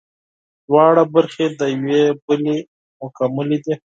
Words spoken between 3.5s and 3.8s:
دي